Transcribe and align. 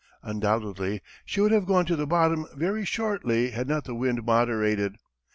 Undoubtedly 0.23 0.99
she 1.25 1.41
would 1.41 1.51
have 1.51 1.67
gone 1.67 1.85
to 1.85 1.95
the 1.95 2.07
bottom 2.07 2.47
very 2.55 2.83
shortly 2.83 3.51
had 3.51 3.67
not 3.67 3.83
the 3.83 3.93
wind 3.93 4.23
moderated. 4.25 4.95